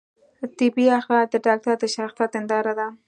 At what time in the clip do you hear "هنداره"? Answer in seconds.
2.37-2.73